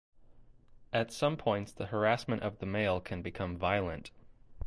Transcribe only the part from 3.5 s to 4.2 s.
violent.